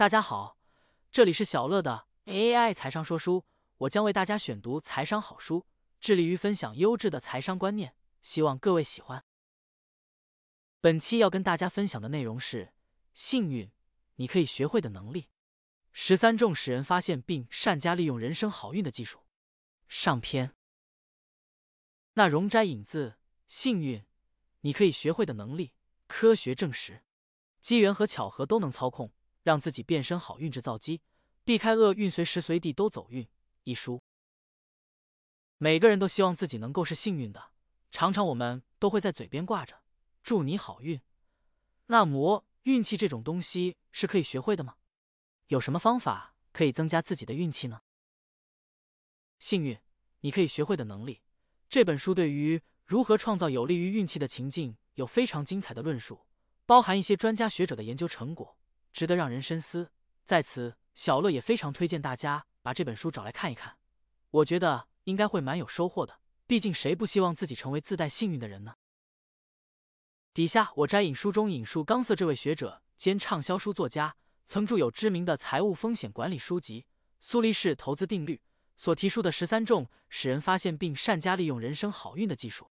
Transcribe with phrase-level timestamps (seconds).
[0.00, 0.56] 大家好，
[1.12, 3.44] 这里是小乐的 AI 财商说书，
[3.76, 5.66] 我将为大家选读财商好书，
[6.00, 9.22] 致力于分享优质的财商观念，希望各位喜欢。
[10.80, 12.72] 本期要跟大家分享的内容是
[13.12, 13.70] 幸运，
[14.14, 15.28] 你可以学会的能力。
[15.92, 19.26] 十三种使人发现并善加利用人生好运的技术。
[19.86, 20.54] 上篇。
[22.14, 23.10] 那容斋引自
[23.46, 24.06] 《幸运，
[24.62, 25.66] 你可以学会的能力》，
[26.06, 27.02] 科学证实，
[27.60, 29.12] 机缘和巧合都能操控，
[29.42, 31.00] 让自己变身好运制造机，
[31.44, 33.26] 避开厄运，随时随地都走运。
[33.64, 34.02] 一书。
[35.58, 37.52] 每个人都希望自己能够是幸运的，
[37.90, 39.82] 常常我们都会在嘴边挂着
[40.24, 41.00] “祝你好运”。
[41.86, 44.76] 那么，运气这种东西是可以学会的吗？
[45.48, 47.82] 有什么方法可以增加自己的运气呢？
[49.38, 49.78] 幸运，
[50.20, 51.20] 你可以学会的能力。
[51.68, 56.26] 这本书对于如何创造有利于运气的情境有非常精彩的论述，
[56.64, 58.56] 包含一些专家学者的研究成果，
[58.92, 59.90] 值得让人深思。
[60.24, 63.78] 在此，小乐也非常推荐大家把这本书找来看一看，
[64.30, 66.20] 我觉得应该会蛮有收获的。
[66.46, 68.74] 毕竟谁不希望自己成为自带幸运的人呢？
[70.32, 76.82] 底下我摘引书中引述冈瑟这位学者兼畅销书作家，曾著有知名的财务风险管理书籍
[77.20, 78.36] 《苏黎世投资定律》。
[78.76, 82.70] 所提出的十三种使人发现并善加利用人生好运的技术。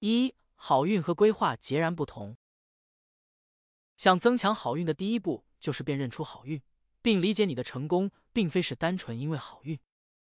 [0.00, 2.36] 一、好运和规划截然不同。
[4.02, 6.60] 想增强好运的第一步就是辨认出好运，
[7.02, 9.78] 并理解你的成功并非是单纯因为好运。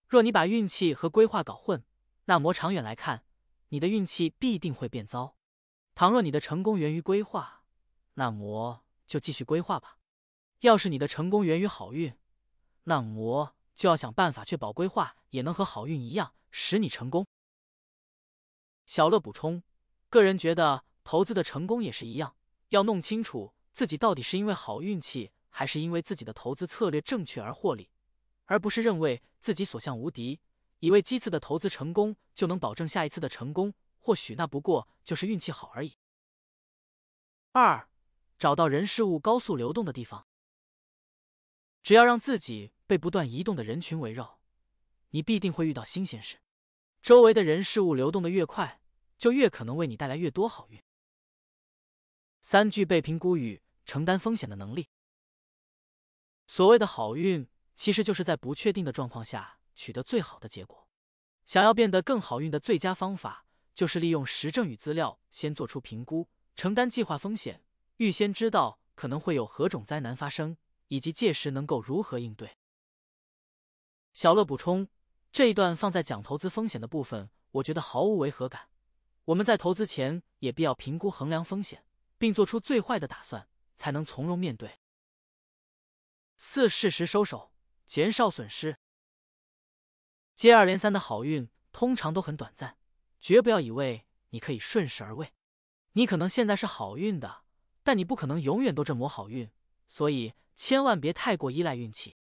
[0.08, 1.86] 若你把运气和规划搞混，
[2.26, 3.26] 那么长远来看，
[3.67, 5.36] 你的运气必定会变糟。
[5.94, 7.64] 倘若你的成功源于规划，
[8.16, 10.00] 那么就继续规划吧。
[10.61, 12.16] 要是你的成功源于好运，
[12.86, 13.56] 那么。
[13.76, 17.28] 就要想办法确保规划也能和好运一样使你成功。
[18.88, 19.61] 小乐补充，
[20.09, 22.36] 个人觉得投资的成功也是一样，
[22.70, 27.90] 要弄清楚自己到底是因为好运气，还是因为自己的投资策略正确而获利，
[28.44, 30.42] 而不是认为自己所向无敌，
[30.80, 35.98] 以为几次的投资成功就能保证下一次的成功，或许那不过就是运气好而已。
[37.54, 37.88] 二，
[38.38, 40.28] 找到人事物高速流动的地方，
[41.82, 42.73] 只要让自己。
[42.86, 44.42] 被不断移动的人群围绕，
[45.12, 46.39] 你必定会遇到新鲜事。
[47.04, 48.82] 周围的人事物流动的越快，
[49.16, 50.82] 就越可能为你带来越多好运。
[52.39, 54.88] 三、具备评估语承担风险的能力。
[56.45, 60.88] 所谓的好运，其实就是在不确定的状况下取得最好的结果。
[61.48, 67.64] 想要变得更好运的最佳方法，就是利用实证与资料，先做出评估，承担计划风险，
[67.98, 70.56] 预先知道可能会有何种灾难发生，
[70.89, 72.58] 以及届时能够如何应对。
[74.14, 74.88] 小乐补充，
[75.32, 78.70] 这一段放在讲投资风险的部分，我觉得毫无违和感。
[79.26, 81.83] 我们在投资前也必要评估衡量风险，
[82.20, 83.48] 并做出最坏的打算，
[83.80, 84.82] 才能从容面对。
[86.36, 87.54] 四、适时收手，
[87.88, 88.78] 减少损失。
[90.36, 92.78] 接二连三的好运通常都很短暂，
[93.22, 95.34] 绝不要以为你可以顺势而为。
[95.94, 97.44] 你可能现在是好运的，
[97.82, 99.50] 但你不可能永远都这么好运，
[99.88, 102.18] 所以千万别太过依赖运气。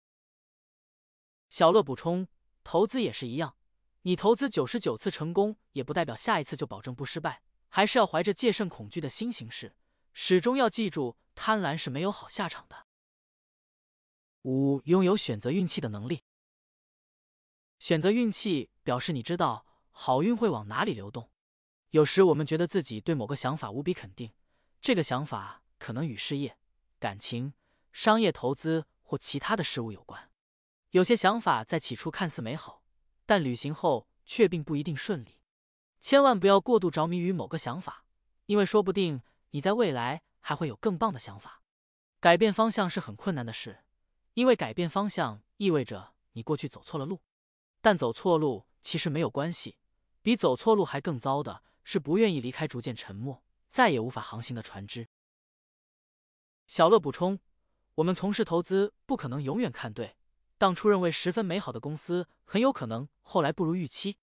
[1.48, 2.28] 小乐补充，
[2.62, 3.56] 投资也是一样，
[4.02, 9.74] 你投资九十九次成功，也不代表下一次就保证不失败，还是要怀着戒慎恐惧的心行事，
[10.12, 12.86] 始终要记住，贪婪是没有好下场的。
[14.42, 16.24] 五、拥有选择运气的能力。
[17.78, 21.30] 选择运气表示你知道好运会往哪里流动。
[21.90, 24.32] 有时我们觉得自己对某个想法无比肯定，
[24.80, 26.58] 这个想法可能与事业、
[26.98, 27.54] 感情、
[27.92, 30.30] 商业、投资或其他的事物有关。
[30.90, 32.82] 有些想法在起初看似美好，
[33.26, 35.40] 但履行后却并不一定顺利。
[36.00, 38.04] 千万不要过度着迷于某个想法，
[38.46, 41.60] 因为说不定你在未来还会有更棒的想法。
[42.20, 43.80] 改变方向是很困难的事，
[44.34, 47.20] 因为改变方向意味着你过去走错了路。
[47.80, 49.76] 但走错路其实没有关系，
[50.22, 55.08] 比走错路还更糟的是不愿意离开、逐渐沉没、再也无法航行的船只。
[56.68, 57.40] 小乐补充：
[57.96, 60.14] 我们从事投资，不可能永远看对。
[60.58, 64.18] 当初认为十分美好的公司，很有可能后来不如预期。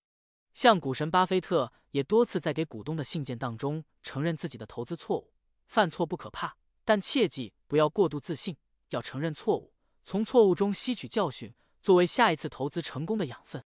[0.54, 5.33] 像股神巴菲特也多次在给股东的信件当中承认自己的投资错误。
[5.74, 8.56] 犯错不可怕，但切记不要过度自信，
[8.90, 9.74] 要承认错误，
[10.04, 13.64] 从错误中吸取教训，作为下一次投资成功的养分。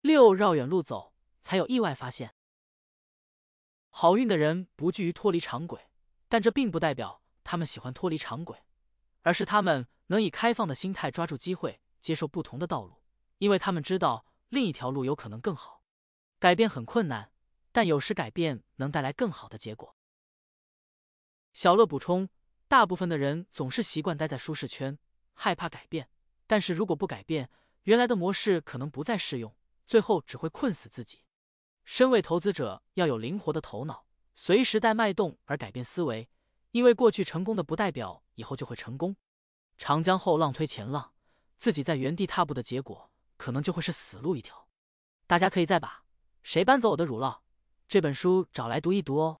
[0.00, 1.12] 六绕远路走，
[1.42, 2.36] 才有意外发现。
[3.90, 5.90] 好运的人不惧于脱离常轨，
[6.28, 8.62] 但这并不代表他们喜欢脱离常轨，
[9.22, 9.88] 而是他们。
[10.06, 13.02] 能以开放的心态抓住机会，接受不同的道路，
[13.38, 15.82] 因为他们知道另一条路有可能更好。
[16.38, 17.32] 改变很困难，
[17.72, 19.96] 但有时改变能带来更好的结果。
[21.54, 22.28] 小乐补充：
[22.66, 24.98] 大部分的人总是习惯待在舒适圈，
[25.34, 26.10] 害怕改变。
[26.48, 27.48] 但是如果不改变，
[27.84, 29.54] 原来的模式可能不再适用，
[29.86, 31.20] 最后只会困死自己。
[31.84, 34.04] 身为投资者，要有灵活的头脑，
[34.34, 36.28] 随时待脉动而改变思维。
[36.72, 39.14] 因为过去成功的不代表以后就会成功。
[39.78, 41.12] 长江后浪推前浪，
[41.56, 44.66] 自己在原地踏步的结果，可能就会是死路一条。
[45.28, 45.88] 大家可以再把
[46.42, 47.30] 《谁搬走我的乳酪》
[47.86, 49.40] 这本书找来读一读哦。